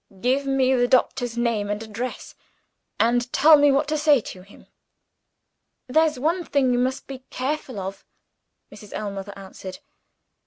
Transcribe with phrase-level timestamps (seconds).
[0.19, 2.33] Give me the doctor's name and address
[2.99, 4.65] and tell me what to say to him."
[5.85, 8.03] "There's one thing you must be careful of,"
[8.73, 8.93] Mrs.
[8.93, 9.77] Ellmother answered.